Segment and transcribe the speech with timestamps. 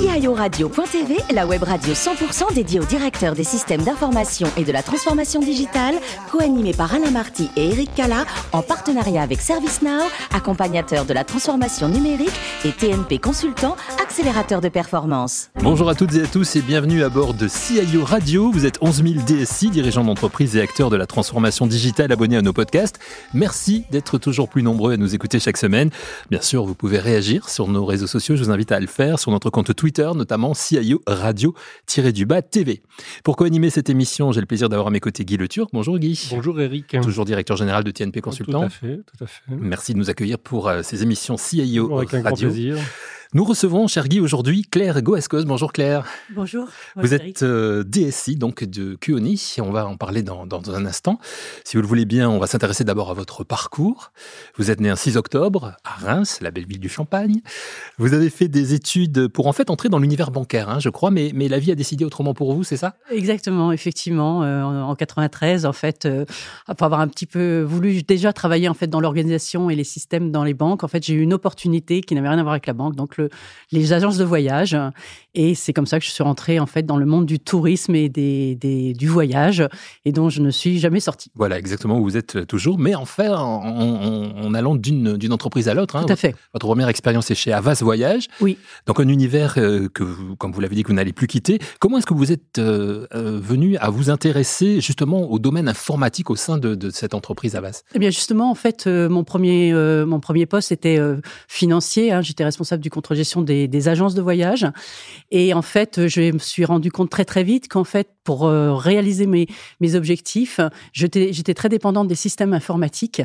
[0.00, 5.40] CIORadio.tv, la web radio 100% dédiée aux directeurs des systèmes d'information et de la transformation
[5.40, 5.94] digitale,
[6.32, 11.88] co-animée par Alain Marty et Eric Cala, en partenariat avec ServiceNow, accompagnateur de la transformation
[11.88, 12.32] numérique
[12.64, 15.50] et TNP Consultant, accélérateur de performance.
[15.56, 18.50] Bonjour à toutes et à tous et bienvenue à bord de CIO Radio.
[18.50, 22.42] Vous êtes 11 000 DSI, dirigeants d'entreprise et acteurs de la transformation digitale abonnés à
[22.42, 22.98] nos podcasts.
[23.34, 25.90] Merci d'être toujours plus nombreux à nous écouter chaque semaine.
[26.30, 28.34] Bien sûr, vous pouvez réagir sur nos réseaux sociaux.
[28.36, 32.82] Je vous invite à le faire sur notre compte Twitter, notamment CIO Radio-du-bas TV.
[33.24, 35.70] Pour co-animer cette émission, j'ai le plaisir d'avoir à mes côtés Guy Le Turc.
[35.72, 36.28] Bonjour Guy.
[36.30, 36.96] Bonjour Eric.
[37.02, 38.60] Toujours directeur général de TNP Consultant.
[38.60, 39.42] Tout à fait, tout à fait.
[39.48, 42.48] Merci de nous accueillir pour euh, ces émissions CIO avec un grand Radio.
[42.48, 42.78] plaisir.
[43.32, 45.44] Nous recevons, cher Guy, aujourd'hui Claire Goascos.
[45.44, 46.04] Bonjour Claire.
[46.34, 46.66] Bonjour.
[46.96, 49.54] Vous êtes euh, DSI donc de QONI.
[49.60, 51.20] On va en parler dans, dans un instant.
[51.62, 54.10] Si vous le voulez bien, on va s'intéresser d'abord à votre parcours.
[54.56, 57.40] Vous êtes né un 6 octobre à Reims, la belle ville du Champagne.
[57.98, 61.12] Vous avez fait des études pour en fait entrer dans l'univers bancaire, hein, je crois,
[61.12, 62.96] mais, mais la vie a décidé autrement pour vous, c'est ça?
[63.12, 64.42] Exactement, effectivement.
[64.42, 66.24] euh, en, en 93, en fait, euh,
[66.66, 70.32] après avoir un petit peu voulu déjà travailler en fait dans l'organisation et les systèmes
[70.32, 72.66] dans les banques, en fait, j'ai eu une opportunité qui n'avait rien à voir avec
[72.66, 73.30] la banque, donc le,
[73.72, 74.76] les agences de voyage.
[75.34, 77.94] Et c'est comme ça que je suis rentrée en fait dans le monde du tourisme
[77.94, 79.62] et des, des- du voyage,
[80.04, 81.30] et dont je ne suis jamais sortie.
[81.34, 85.68] Voilà, exactement où vous êtes toujours, mais en fait, en, en- en allant d'une entreprise
[85.68, 85.96] à l'autre.
[85.96, 86.04] hein.
[86.06, 86.34] Tout à fait.
[86.52, 88.26] Votre première expérience est chez Avas Voyage.
[88.40, 88.56] Oui.
[88.86, 91.58] Donc un univers euh, que, vous, comme vous l'avez dit, que vous n'allez plus quitter.
[91.78, 96.30] Comment est-ce que vous êtes euh, euh, venu à vous intéresser justement au domaine informatique
[96.30, 97.82] au sein de, de cette entreprise Avas?
[97.94, 102.12] Eh bien justement, en fait, euh, mon premier euh, mon premier poste était euh, financier.
[102.12, 102.20] hein.
[102.22, 104.66] J'étais responsable du contrôle-gestion des, des agences de voyage.
[105.30, 108.46] Et en fait, euh, je me suis rendu compte très très vite qu'en fait, pour
[108.46, 109.46] euh, réaliser mes
[109.80, 110.60] mes objectifs,
[110.92, 113.22] j'étais très dépendante des systèmes informatiques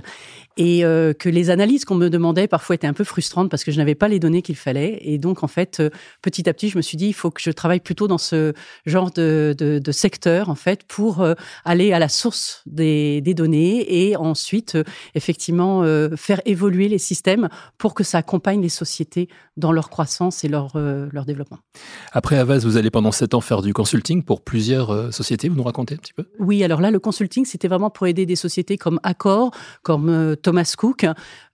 [0.58, 3.72] et euh, que les analyses qu'on me demandait parfois étaient un peu frustrantes parce que
[3.72, 5.00] je n'avais pas les données qu'il fallait.
[5.02, 5.82] Et donc, en fait,
[6.22, 8.54] petit à petit, je me suis dit, il faut que je travaille plutôt dans ce
[8.86, 11.26] genre de, de, de secteur, en fait, pour
[11.66, 14.78] aller à la source des, des données et ensuite,
[15.14, 15.84] effectivement,
[16.16, 20.78] faire évoluer les systèmes pour que ça accompagne les sociétés dans leur croissance et leur,
[20.78, 21.60] leur développement.
[22.12, 25.50] Après Avas, vous allez pendant sept ans faire du consulting pour plusieurs euh, sociétés.
[25.50, 26.26] Vous nous racontez un petit peu?
[26.40, 29.52] Oui, alors là, le consulting, c'était vraiment pour aider des sociétés comme Accor,
[29.84, 31.06] comme euh, Thomas Cook,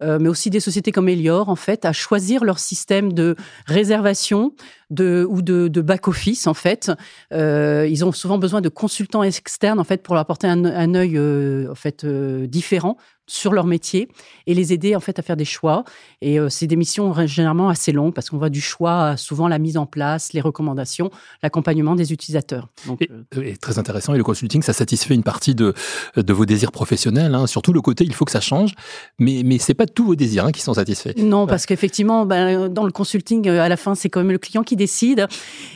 [0.01, 3.35] euh, mais aussi des sociétés comme Elior, en fait, à choisir leur système de
[3.65, 4.53] réservation
[4.91, 6.91] de, ou de, de back-office, en fait.
[7.33, 10.93] Euh, ils ont souvent besoin de consultants externes, en fait, pour leur apporter un, un
[10.93, 12.97] œil, euh, en fait, euh, différent
[13.27, 14.09] sur leur métier
[14.45, 15.85] et les aider en fait à faire des choix
[16.21, 19.47] et euh, c'est des missions généralement assez longues parce qu'on voit du choix à souvent
[19.47, 24.13] la mise en place les recommandations l'accompagnement des utilisateurs Donc, et, euh, et très intéressant.
[24.13, 25.73] Et le consulting, ça satisfait une partie de,
[26.17, 27.33] de vos désirs professionnels.
[27.33, 27.47] hein.
[27.47, 28.73] Surtout le côté, il faut que ça change.
[29.17, 31.13] Mais, mais c'est pas tous vos désirs hein, qui sont satisfaits.
[31.17, 34.63] Non, parce qu'effectivement, ben, dans le consulting, à la fin, c'est quand même le client
[34.63, 35.21] qui décide.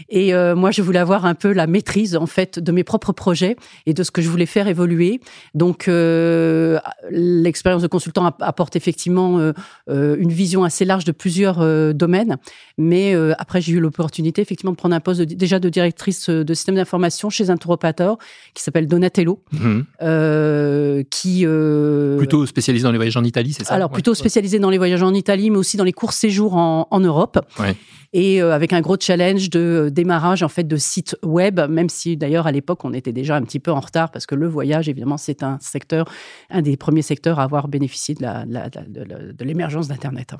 [0.09, 3.13] Et euh, moi, je voulais avoir un peu la maîtrise, en fait, de mes propres
[3.13, 3.55] projets
[3.85, 5.19] et de ce que je voulais faire évoluer.
[5.53, 6.79] Donc, euh,
[7.11, 11.57] l'expérience de consultant app- apporte effectivement euh, une vision assez large de plusieurs
[11.93, 12.37] domaines.
[12.77, 13.05] Mais
[13.43, 16.75] après, j'ai eu l'opportunité, effectivement, de prendre un poste de- déjà de directrice de système
[16.75, 18.17] d'information chez un tour opérateur
[18.55, 19.83] qui s'appelle Donatello, Mhm.
[21.09, 21.45] qui...
[22.17, 23.73] Plutôt spécialisé dans les voyages en Italie, c'est ça?
[23.73, 23.93] Alors Ouais.
[23.93, 26.99] plutôt spécialisé dans les voyages en Italie, mais aussi dans les courts séjours en, en
[26.99, 27.39] Europe.
[27.59, 27.75] Ouais.
[28.17, 31.89] Et euh, avec un gros challenge de euh, démarrage en fait de sites web, même
[31.89, 34.47] si d'ailleurs à l'époque on était déjà un petit peu en retard parce que le
[34.47, 36.09] voyage évidemment c'est un secteur,
[36.49, 40.33] un des premiers secteurs à avoir bénéficié de l'émergence d'Internet.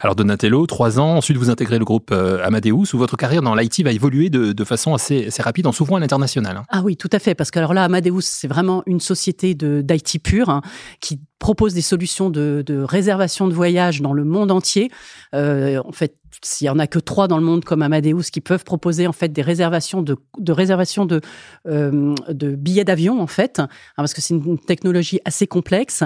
[0.00, 3.54] Alors Donatello, trois ans, ensuite vous intégrez le groupe euh, Amadeus, où votre carrière dans
[3.54, 6.56] l'IT va évoluer de, de façon assez, assez rapide en s'ouvrant à l'international.
[6.56, 6.64] hein.
[6.70, 10.22] Ah oui, tout à fait, parce que alors là, Amadeus, c'est vraiment une société d'IT
[10.24, 10.62] pure hein,
[11.02, 14.90] qui propose des solutions de, réservation de voyage dans le monde entier.
[15.34, 18.40] Euh, en fait, s'il y en a que trois dans le monde comme Amadeus qui
[18.40, 21.20] peuvent proposer en fait des réservations de, de réservation de,
[21.66, 26.04] euh, de billets d'avion en fait, hein, parce que c'est une technologie assez complexe.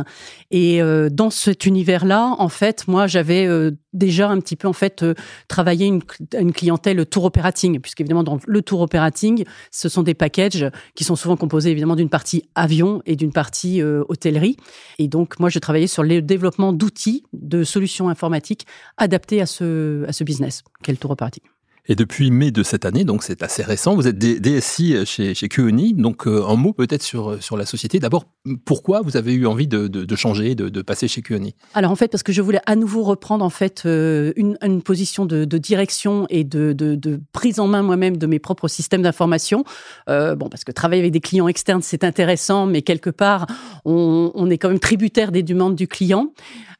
[0.50, 3.47] Et euh, dans cet univers-là, en fait, moi, j'avais
[3.93, 5.05] déjà un petit peu en fait
[5.49, 6.00] travaillé une,
[6.39, 11.17] une clientèle tour operating, puisqu'évidemment dans le tour operating, ce sont des packages qui sont
[11.17, 14.56] souvent composés évidemment d'une partie avion et d'une partie hôtellerie.
[14.99, 18.67] Et donc moi, je travaillais sur le développement d'outils, de solutions informatiques
[18.97, 21.43] adaptées à ce à ce business, qu'est le tour operating.
[21.86, 25.48] Et depuis mai de cette année, donc c'est assez récent, vous êtes DSI chez, chez
[25.48, 25.92] QENI.
[25.92, 28.00] Donc euh, un mot peut-être sur, sur la société.
[28.00, 28.25] D'abord,
[28.64, 31.96] pourquoi vous avez eu envie de, de, changer, de, de passer chez QENI Alors en
[31.96, 35.44] fait, parce que je voulais à nouveau reprendre en fait euh, une, une position de,
[35.44, 39.64] direction et de, prise en main moi-même de mes propres systèmes d'information.
[40.08, 43.46] Euh, bon, parce que travailler avec des clients externes, c'est intéressant, mais quelque part,
[43.84, 46.32] on, on est quand même tributaire des demandes du client.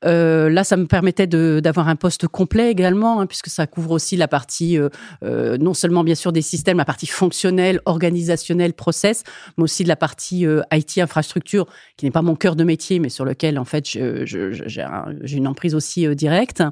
[0.05, 4.17] Euh, là, ça me permettait d'avoir un poste complet également, hein, puisque ça couvre aussi
[4.17, 4.89] la partie euh,
[5.23, 9.23] non seulement bien sûr des systèmes, la partie fonctionnelle, organisationnelle, process,
[9.57, 13.09] mais aussi de la partie IT infrastructure, qui n'est pas mon cœur de métier, mais
[13.09, 16.63] sur lequel en fait j'ai une emprise aussi directe.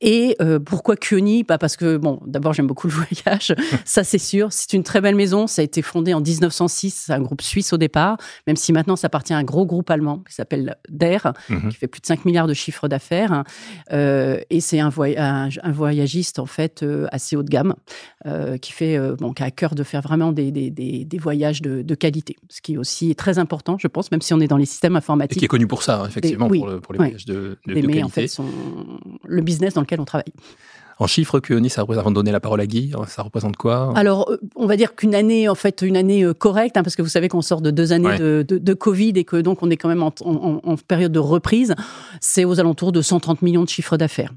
[0.00, 2.92] Et pourquoi Kioni bah Parce que, bon, d'abord, j'aime beaucoup le
[3.24, 4.48] voyage, ça c'est sûr.
[4.50, 7.72] C'est une très belle maison, ça a été fondé en 1906, c'est un groupe suisse
[7.72, 8.16] au départ,
[8.46, 11.70] même si maintenant ça appartient à un gros groupe allemand qui s'appelle DER, mhm.
[11.70, 13.44] qui fait plus de 5 milliards de chiffres d'affaires.
[13.92, 17.74] Euh, et c'est un, un, voyagiste, en fait, euh, assez haut de gamme,
[18.26, 21.62] euh, qui, fait, bon, qui a à cœur de faire vraiment des, des, des, voyages
[21.62, 24.48] de, de, qualité, ce qui est aussi très important, je pense, même si on est
[24.48, 25.38] dans les systèmes informatiques.
[25.38, 28.04] Et qui est connu pour ça, effectivement, pour, pour, les voyages de, de, qualité.
[28.04, 28.30] en fait,
[29.24, 30.32] le business dans lequel on travaille.
[31.00, 34.30] En chiffres, que représente, avant de donner la parole à Guy, ça représente quoi Alors,
[34.30, 37.02] euh, on va dire qu'une année, en fait, une année euh, correcte, hein, parce que
[37.02, 39.76] vous savez qu'on sort de deux années de, de, Covid et que donc on est
[39.76, 41.74] quand même en, en, période de reprise,
[42.20, 44.32] c'est aux alentours de 130 millions de chiffres d'affaires.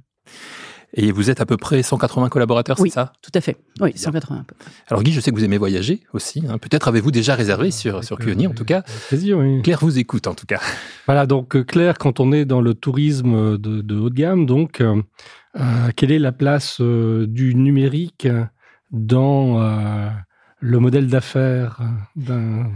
[0.93, 3.13] Et vous êtes à peu près 180 collaborateurs, c'est ça?
[3.21, 3.57] Tout à fait.
[3.79, 4.45] Oui, 180
[4.88, 6.43] Alors Guy, je sais que vous aimez voyager aussi.
[6.47, 6.57] Hein.
[6.57, 8.83] Peut-être avez-vous déjà réservé sur, sur QNI en tout cas.
[9.07, 9.61] Plaisir, oui.
[9.61, 10.59] Claire vous écoute en tout cas.
[11.05, 14.45] Voilà, donc euh, Claire, quand on est dans le tourisme de, de haut de gamme,
[14.45, 14.81] donc
[15.59, 18.27] euh, quelle est la place euh, du numérique
[18.91, 20.09] dans euh,
[20.59, 21.79] le modèle d'affaires
[22.15, 22.71] d'un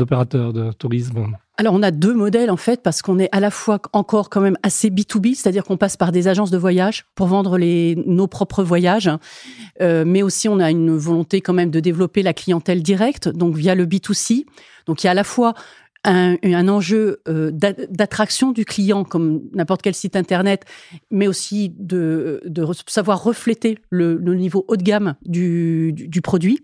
[0.00, 1.36] opérateur de tourisme?
[1.60, 4.40] Alors on a deux modèles en fait parce qu'on est à la fois encore quand
[4.40, 8.26] même assez B2B, c'est-à-dire qu'on passe par des agences de voyage pour vendre les, nos
[8.26, 9.10] propres voyages,
[9.78, 13.74] mais aussi on a une volonté quand même de développer la clientèle directe, donc via
[13.74, 14.46] le B2C.
[14.86, 15.52] Donc il y a à la fois
[16.04, 20.64] un, enjeu euh, d'attraction du client comme n'importe quel site internet,
[21.10, 22.42] mais aussi de,
[22.86, 26.62] savoir refléter le, niveau haut de gamme du produit,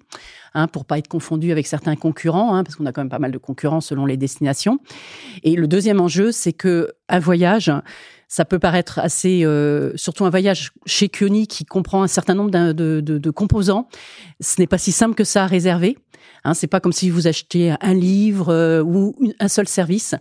[0.55, 3.19] hein, pour pas être confondu avec certains concurrents, hein, parce qu'on a quand même pas
[3.19, 4.81] mal de concurrents selon les destinations.
[5.43, 7.71] Et le deuxième enjeu, c'est que un voyage,
[8.29, 12.51] ça peut paraître assez, euh, surtout un voyage chez Kioni qui comprend un certain nombre
[12.51, 13.89] de, de, de composants.
[14.41, 15.97] Ce n'est pas si simple que ça à réserver.
[16.45, 20.15] Hein, c'est pas comme si vous achetiez un livre euh, ou un seul service.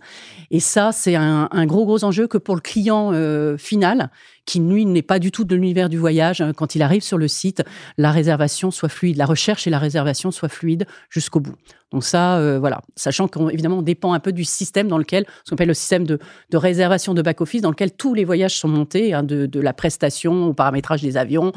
[0.50, 4.10] Et ça, c'est un, gros gros enjeu que pour le client euh, final,
[4.46, 7.18] qui lui n'est pas du tout de l'univers du voyage, hein, quand il arrive sur
[7.18, 7.62] le site,
[7.98, 11.56] la réservation soit fluide, la recherche et la réservation soient fluides jusqu'au bout.
[11.92, 15.50] Donc ça, euh, voilà, sachant qu'évidemment on dépend un peu du système dans lequel, ce
[15.50, 16.18] qu'on appelle le système de,
[16.54, 20.54] réservation de back-office, dans lequel tous les voyages sont montés, hein, de, la prestation au
[20.54, 21.52] paramétrage des avions,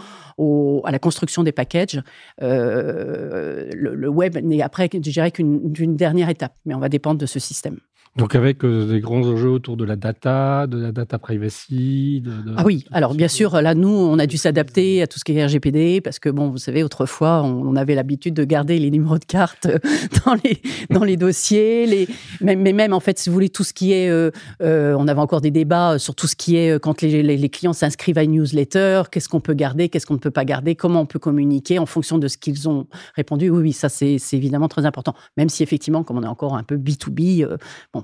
[0.84, 2.02] à la construction des packages.
[2.40, 7.26] le, le, web n'est après, je dirais, qu'une dernière étape, mais on va dépendre de
[7.26, 7.78] ce système.
[8.20, 12.22] Donc avec euh, des grands enjeux autour de la data, de la data privacy.
[12.22, 15.24] De, Ah oui, alors bien sûr, là nous, on a dû s'adapter à tout ce
[15.24, 18.92] qui est RGPD parce que bon, vous savez, autrefois, on, avait l'habitude de garder les
[18.92, 19.80] numéros de carte euh,
[20.26, 22.10] dans les dans les dossiers, les
[22.42, 25.40] mais, même en fait, si vous voulez, tout ce qui est, euh, on avait encore
[25.40, 29.04] des débats sur tout ce qui est quand les, les, clients s'inscrivent à une newsletter,
[29.10, 31.86] qu'est-ce qu'on peut garder, qu'est-ce qu'on ne peut pas garder, comment on peut communiquer en
[31.86, 33.50] fonction de ce qu'ils ont répondu.
[33.50, 35.14] Oui, oui, ça c'est évidemment très important.
[35.38, 37.48] Même si effectivement, comme on est encore un peu B2B,
[37.94, 38.04] bon,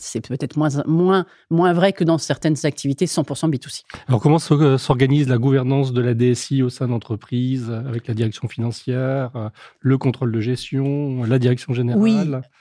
[0.00, 3.82] c'est peut-être moins, moins, moins vrai que dans certaines activités 100% B2C.
[4.08, 8.14] Alors, comment euh, s'organise la gouvernance de la DSI au sein d'entreprise euh, avec la
[8.14, 9.48] direction financière, euh,
[9.80, 12.00] le contrôle de gestion, la direction générale?
[12.00, 12.16] Oui,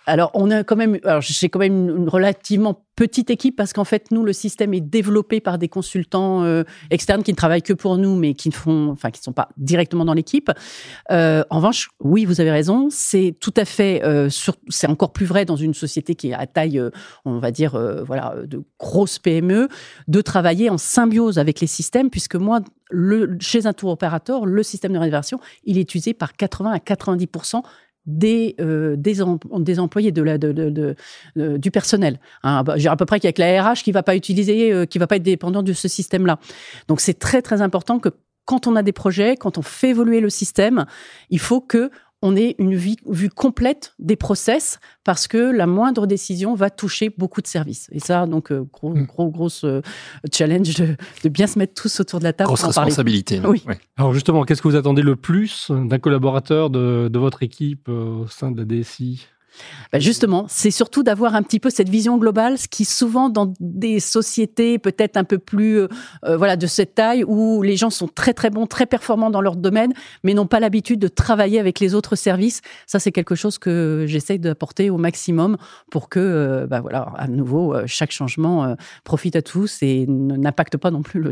[0.05, 3.85] alors on a quand même, alors j'ai quand même une relativement petite équipe parce qu'en
[3.85, 7.71] fait, nous, le système est développé par des consultants euh, externes qui ne travaillent que
[7.71, 10.51] pour nous, mais qui ne font, enfin, qui ne sont pas directement dans l'équipe.
[11.09, 14.27] Euh, en revanche, oui, vous avez raison, c'est tout à fait, euh,
[14.67, 16.81] c'est encore plus vrai dans une société qui est à taille,
[17.23, 19.67] on va dire, voilà, de grosses PME,
[20.07, 22.61] de travailler en symbiose avec les systèmes, puisque moi,
[23.39, 27.27] chez un tour opérateur, le système de réservation, il est utilisé par 80 à 90
[28.05, 29.21] des, euh, des,
[29.79, 30.37] employés de la,
[31.57, 32.19] du personnel.
[32.43, 35.07] Hein, bah, à peu près qu'avec la RH qui va pas utiliser, euh, qui va
[35.07, 36.39] pas être dépendant de ce système-là.
[36.87, 38.09] Donc c'est très très important que
[38.45, 40.85] quand on a des projets, quand on fait évoluer le système,
[41.29, 46.53] il faut que on ait une vue complète des process parce que la moindre décision
[46.53, 47.89] va toucher beaucoup de services.
[47.91, 49.05] Et ça, donc, euh, gros, hmm.
[49.05, 49.81] gros, grosse euh,
[50.33, 52.47] challenge de, bien se mettre tous autour de la table.
[52.47, 53.39] Grosse responsabilité.
[53.45, 53.63] Oui.
[53.97, 58.23] Alors justement, qu'est-ce que vous attendez le plus d'un collaborateur de, de, votre équipe euh,
[58.23, 59.27] au sein de la DSI
[59.91, 63.53] bah, justement, c'est surtout d'avoir un petit peu cette vision globale, ce qui souvent dans
[63.59, 65.87] des sociétés peut-être un peu plus euh,
[66.25, 69.41] euh, voilà de cette taille où les gens sont très très bons, très performants dans
[69.41, 72.61] leur domaine, mais n'ont pas l'habitude de travailler avec les autres services.
[72.87, 75.57] Ça, c'est quelque chose que j'essaye d'apporter au maximum
[75.91, 80.91] pour que, euh, bah, voilà, à nouveau, chaque changement profite à tous et n'impacte pas
[80.91, 81.23] non plus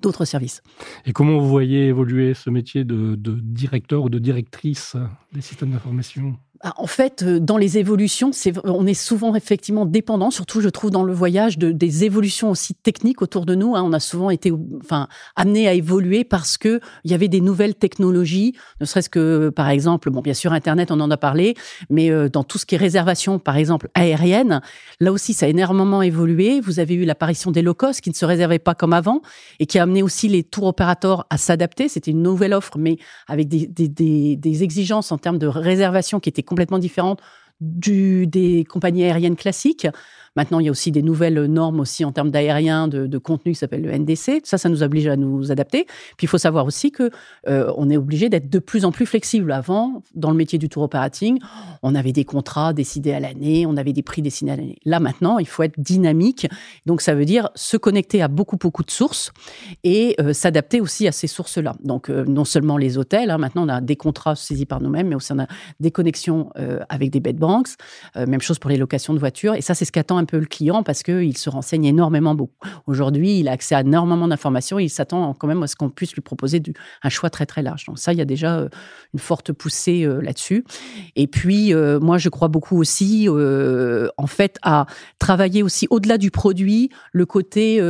[0.00, 0.62] d'autres services.
[1.06, 4.96] Et comment vous voyez évoluer ce métier de, directeur ou de directrice
[5.32, 6.36] des systèmes d'information?
[6.76, 10.90] En fait, euh, dans les évolutions, c'est, on est souvent effectivement dépendant, surtout je trouve
[10.90, 13.74] dans le voyage, de, des évolutions aussi techniques autour de nous.
[13.76, 13.82] Hein.
[13.84, 17.74] On a souvent été, enfin, amené à évoluer parce que il y avait des nouvelles
[17.74, 21.54] technologies, ne serait-ce que, par exemple, bon, bien sûr, Internet, on en a parlé,
[21.90, 24.60] mais euh, dans tout ce qui est réservation, par exemple, aérienne,
[25.00, 26.60] là aussi, ça a énormément évolué.
[26.60, 29.20] Vous avez eu l'apparition des low cost qui ne se réservaient pas comme avant
[29.58, 31.88] et qui a amené aussi les tours opérateurs à s'adapter.
[31.88, 32.96] C'était une nouvelle offre, mais
[33.26, 37.20] avec des, des, des, des exigences en termes de réservation qui étaient complètement différentes
[37.60, 39.86] du, des compagnies aériennes classiques.
[40.36, 43.58] Maintenant, il y a aussi des nouvelles normes aussi en termes d'aérien, de, contenu qui
[43.58, 44.40] s'appelle le NDC.
[44.44, 45.86] Ça, ça nous oblige à nous adapter.
[46.16, 47.10] Puis il faut savoir aussi que
[47.48, 49.52] euh, on est obligé d'être de plus en plus flexible.
[49.52, 51.38] Avant, dans le métier du tour operating,
[51.82, 54.78] on avait des contrats décidés à l'année, on avait des prix décidés à l'année.
[54.84, 56.48] Là, maintenant, il faut être dynamique.
[56.86, 59.32] Donc, ça veut dire se connecter à beaucoup, beaucoup de sources
[59.84, 61.76] et euh, s'adapter aussi à ces sources-là.
[61.84, 65.08] Donc, euh, non seulement les hôtels, hein, maintenant, on a des contrats saisis par nous-mêmes,
[65.08, 65.46] mais aussi on a
[65.78, 66.50] des connexions
[66.88, 67.68] avec des bed banks.
[68.16, 69.54] Même chose pour les locations de voitures.
[69.54, 72.54] Et ça, c'est ce qu'attend peu le client parce qu'il se renseigne énormément beaucoup.
[72.86, 75.90] Aujourd'hui, il a accès à énormément d'informations et il s'attend quand même à ce qu'on
[75.90, 77.84] puisse lui proposer du, un choix très très large.
[77.86, 78.68] Donc ça, il y a déjà euh,
[79.12, 80.64] une forte poussée euh, là-dessus.
[81.16, 84.86] Et puis, euh, moi, je crois beaucoup aussi, en fait, à
[85.18, 87.80] travailler aussi au-delà du produit, le côté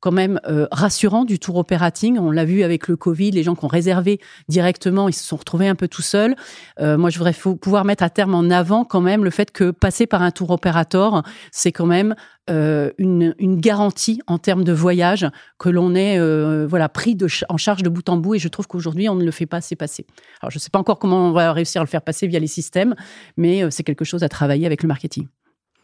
[0.00, 2.18] quand même euh, rassurant du tour operating.
[2.18, 5.36] On l'a vu avec le Covid, les gens qui ont réservé directement, ils se sont
[5.36, 6.36] retrouvés un peu tout seuls.
[6.80, 9.70] Euh, moi, je voudrais pouvoir mettre à terme en avant quand même le fait que
[9.70, 12.14] passer par un tour opérateur, c'est quand même
[12.48, 15.28] euh, une, garantie en termes de voyage
[15.58, 16.18] que l'on est
[16.66, 17.16] voilà pris
[17.48, 18.36] en charge de bout en bout.
[18.36, 20.06] Et je trouve qu'aujourd'hui, on ne le fait pas assez passer.
[20.40, 22.38] Alors, je ne sais pas encore comment on va réussir à le faire passer via
[22.38, 22.94] les systèmes,
[23.36, 25.26] mais c'est quelque chose à travailler avec le marketing.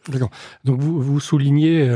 [0.07, 0.29] D'accord.
[0.63, 1.89] Donc vous, soulignez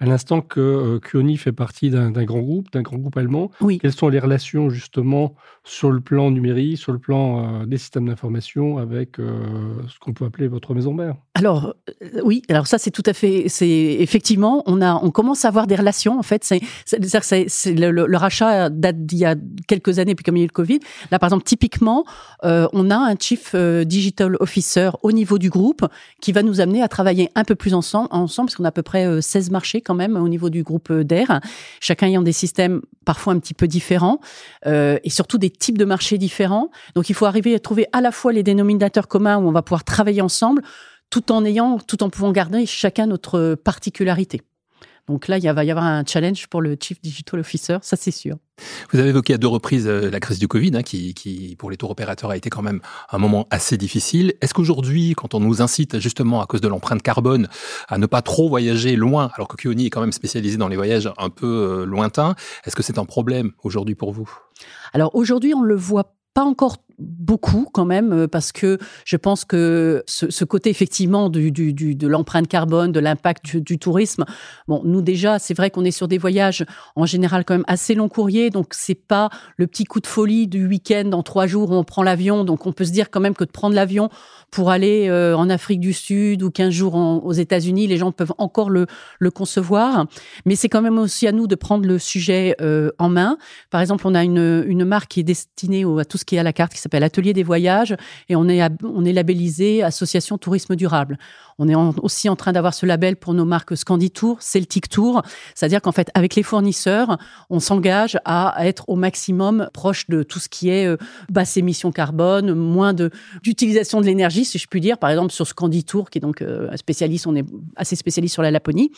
[0.00, 3.50] à l'instant que euh, Kuoni fait partie d'un grand groupe, d'un grand groupe allemand.
[3.60, 3.78] Oui.
[3.78, 8.08] Quelles sont les relations justement sur le plan numérique, sur le plan euh, des systèmes
[8.08, 9.40] d'information avec euh,
[9.88, 11.16] ce qu'on peut appeler votre maison mère?
[11.34, 15.44] Alors euh, oui, alors ça c'est tout à fait, c'est effectivement on a, on commence
[15.44, 16.44] à avoir des relations en fait.
[16.44, 19.36] C'est, c'est, c'est le, le, le, rachat date d'il y a
[19.68, 20.80] quelques années puis comme il y a eu le Covid.
[21.10, 22.04] Là par exemple typiquement,
[22.44, 25.86] euh, on a un chief digital officer au niveau du groupe
[26.22, 28.72] qui va nous amener à travailler un peu plus ensemble, ensemble parce qu'on a à
[28.72, 31.40] peu près 16 marchés même au niveau du groupe d'air,
[31.80, 34.20] chacun ayant des systèmes parfois un petit peu différents
[34.66, 36.70] et surtout des types de marchés différents.
[36.94, 39.62] Donc il faut arriver à trouver à la fois les dénominateurs communs où on va
[39.62, 40.62] pouvoir travailler ensemble,
[41.10, 44.42] tout en ayant, tout en pouvant garder chacun notre particularité.
[45.10, 48.12] Donc là, il va y avoir un challenge pour le Chief Digital Officer, ça c'est
[48.12, 48.36] sûr.
[48.92, 51.68] Vous avez évoqué à deux reprises euh, la crise du Covid, hein, qui, qui, pour
[51.68, 54.34] les tours opérateurs a été quand même un moment assez difficile.
[54.40, 57.48] Est-ce qu'aujourd'hui, quand on nous incite justement à cause de l'empreinte carbone
[57.88, 60.76] à ne pas trop voyager loin, alors que Kioni est quand même spécialisé dans les
[60.76, 64.30] voyages un peu euh, lointains, est-ce que c'est un problème aujourd'hui pour vous?
[64.92, 69.44] Alors aujourd'hui, on le voit pas encore beaucoup quand même euh, parce que je pense
[69.44, 74.24] que ce, côté effectivement du, de l'empreinte carbone, de l'impact du, tourisme.
[74.68, 76.64] Bon, nous déjà, c'est vrai qu'on est sur des voyages
[76.96, 80.46] en général quand même assez long courrier, donc c'est pas le petit coup de folie
[80.46, 82.44] du week-end en trois jours où on prend l'avion.
[82.44, 84.10] Donc on peut se dire quand même que de prendre l'avion
[84.50, 88.34] pour aller euh, en Afrique du Sud ou 15 jours aux États-Unis, les gens peuvent
[88.38, 88.86] encore le,
[89.18, 90.06] le concevoir.
[90.44, 93.38] Mais c'est quand même aussi à nous de prendre le sujet euh, en main.
[93.70, 96.38] Par exemple, on a une, une marque qui est destinée à tout ce qui est
[96.38, 97.96] à la carte qui s'appelle Atelier des voyages
[98.28, 101.18] et on est, on est labellisé Association Tourisme Durable.
[101.58, 105.22] On est aussi en train d'avoir ce label pour nos marques Scanditour, Celtic Tour,
[105.54, 107.18] c'est-à-dire qu'en fait, avec les fournisseurs,
[107.50, 110.96] on s'engage à être au maximum proche de tout ce qui est euh,
[111.28, 114.96] basse émission carbone, moins d'utilisation de l'énergie, si je puis dire.
[114.96, 117.44] Par exemple, sur Scanditour, qui est donc euh, spécialiste, on est
[117.76, 118.90] assez spécialiste sur la Laponie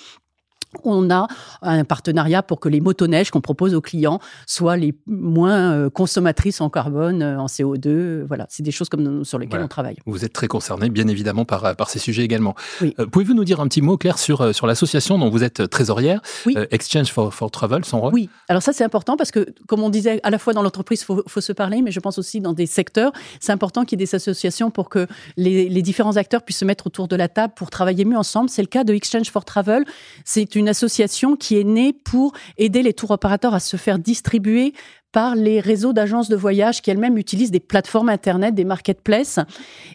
[0.85, 1.26] on a
[1.62, 6.61] un partenariat pour que les motoneiges qu'on propose aux clients soient les moins euh, consommatrices
[6.61, 8.25] en carbone, euh, en CO2.
[8.25, 9.64] Voilà, c'est des choses comme sur lesquelles voilà.
[9.64, 9.97] on travaille.
[10.07, 12.55] Vous êtes très concerné, bien évidemment, par, par ces sujets également.
[12.81, 12.95] Oui.
[12.99, 16.21] Euh, Pouvez-vous nous dire un petit mot, Claire, sur, sur l'association dont vous êtes trésorière,
[16.47, 16.55] oui.
[16.57, 18.14] euh, Exchange for, for, Travel, son rôle?
[18.14, 21.00] Oui, alors ça c'est important parce que, comme on disait, à la fois dans l'entreprise,
[21.02, 24.00] il faut, faut, se parler, mais je pense aussi dans des secteurs, c'est important qu'il
[24.00, 27.17] y ait des associations pour que les, les différents acteurs puissent se mettre autour de
[27.17, 28.49] la table pour travailler mieux ensemble.
[28.49, 29.85] C'est le cas de Exchange for Travel.
[30.25, 34.75] C'est une association qui est née pour aider les tours opérateurs à se faire distribuer
[35.12, 39.38] par les réseaux d'agences de voyage qui elles-mêmes utilisent des plateformes Internet, des marketplaces.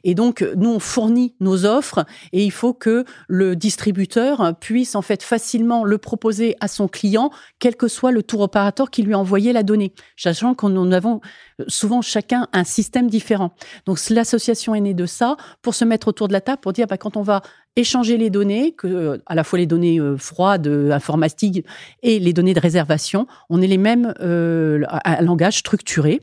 [0.03, 5.01] Et donc, nous, on fournit nos offres et il faut que le distributeur puisse en
[5.01, 9.15] fait facilement le proposer à son client, quel que soit le tour opérateur qui lui
[9.15, 11.19] a envoyé la donnée, sachant nous avons
[11.67, 13.51] souvent chacun un système différent.
[13.86, 16.86] Donc, l'association est née de ça pour se mettre autour de la table, pour dire,
[16.86, 17.41] bah, quand on va
[17.77, 21.65] échanger les données, que à la fois les données froides, informatiques
[22.03, 26.22] et les données de réservation, on ait les mêmes un langage structuré.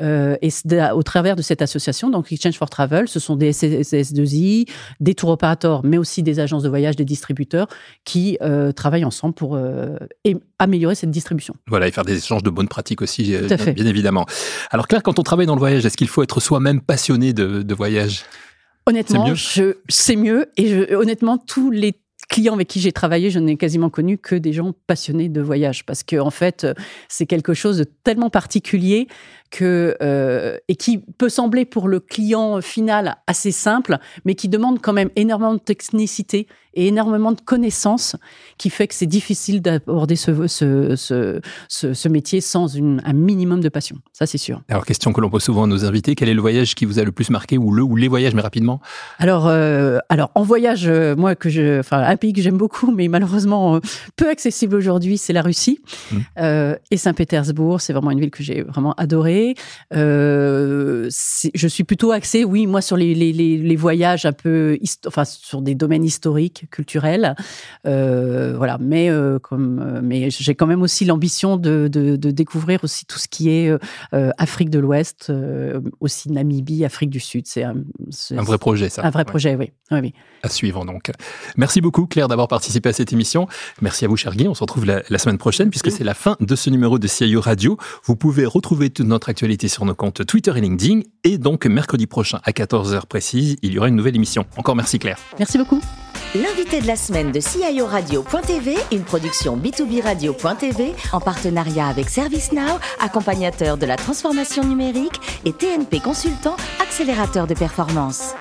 [0.00, 0.48] et
[0.92, 4.68] au travers de cette association, donc Exchange for Travel, ce sont des SS2I,
[5.00, 7.68] des tour opérateurs, mais aussi des agences de voyage, des distributeurs
[8.04, 8.38] qui
[8.74, 9.58] travaillent ensemble pour
[10.58, 11.54] améliorer cette distribution.
[11.66, 13.36] Voilà, et faire des échanges de bonnes pratiques aussi,
[13.74, 14.26] bien évidemment.
[14.70, 17.74] Alors Claire, quand on travaille dans le voyage, est-ce qu'il faut être soi-même passionné de,
[17.74, 18.24] voyage?
[18.86, 19.32] Honnêtement,
[19.88, 20.50] c'est mieux.
[20.56, 24.52] Et honnêtement, tous les clients avec qui j'ai travaillé, je n'ai quasiment connu que des
[24.52, 26.66] gens passionnés de voyage parce que en fait,
[27.08, 29.08] c'est quelque chose de tellement particulier
[29.50, 34.80] que euh, et qui peut sembler pour le client final assez simple, mais qui demande
[34.80, 38.16] quand même énormément de technicité et énormément de connaissances,
[38.58, 41.40] qui fait que c'est difficile d'aborder ce, ce, ce,
[41.94, 43.96] ce, métier sans une, un minimum de passion.
[44.12, 44.60] Ça, c'est sûr.
[44.68, 46.98] Alors, question que l'on pose souvent à nos invités, quel est le voyage qui vous
[46.98, 48.80] a le plus marqué ou le ou les voyages, mais rapidement?
[49.18, 52.90] Alors, euh, alors en voyage, euh, moi, que je, enfin, un pays que j'aime beaucoup,
[52.90, 53.80] mais malheureusement
[54.16, 55.80] peu accessible aujourd'hui, c'est la Russie
[56.12, 56.18] mmh.
[56.90, 57.80] et Saint-Pétersbourg.
[57.80, 59.54] C'est vraiment une ville que j'ai vraiment adorée.
[59.94, 61.08] Euh,
[61.54, 65.62] je suis plutôt axée, oui, moi, sur les, les, les voyages un peu, enfin, sur
[65.62, 67.34] des domaines historiques, culturels.
[67.86, 72.80] Euh, voilà, mais, euh, comme, mais j'ai quand même aussi l'ambition de, de, de, découvrir
[72.82, 73.72] aussi tout ce qui est
[74.12, 75.32] Afrique de l'Ouest,
[76.00, 77.46] aussi Namibie, Afrique du Sud.
[77.46, 77.76] C'est un,
[78.36, 79.04] un, vrai projet, ça.
[79.04, 79.70] Un vrai projet, oui.
[79.90, 81.10] oui, À suivre, donc.
[81.56, 83.46] Merci beaucoup, Claire, d'avoir participé à cette émission.
[83.80, 84.48] Merci à vous, cher Guy.
[84.48, 87.06] On se retrouve la, la semaine prochaine, puisque c'est la fin de ce numéro de
[87.06, 87.76] CIO Radio.
[88.04, 91.00] Vous pouvez retrouver toute notre actualité sur nos comptes Twitter et LinkedIn.
[91.24, 94.44] Et donc, mercredi prochain à 14h précise, il y aura une nouvelle émission.
[94.56, 95.18] Encore merci Claire.
[95.38, 95.80] Merci beaucoup.
[96.34, 102.78] L'invité de la semaine de CIO Radio.tv, une production B2B Radio.tv en partenariat avec ServiceNow,
[103.00, 108.34] accompagnateur de la transformation numérique et TNP Consultant, accélérateur de performance.